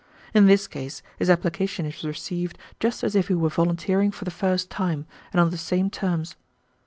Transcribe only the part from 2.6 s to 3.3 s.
just as if